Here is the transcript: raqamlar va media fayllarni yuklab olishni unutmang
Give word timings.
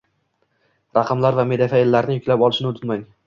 raqamlar 0.99 1.37
va 1.41 1.45
media 1.51 1.69
fayllarni 1.75 2.17
yuklab 2.17 2.47
olishni 2.47 2.71
unutmang 2.71 3.05